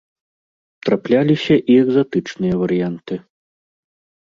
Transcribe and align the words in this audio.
Трапляліся 0.89 1.55
і 1.75 1.77
экзатычныя 1.83 2.55
варыянты. 2.65 3.21